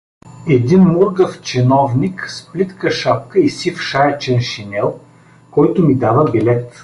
[0.49, 4.99] Един мургав чиновник с плитка шапка и сив шаячен шинел,
[5.51, 6.73] който ми дава билет.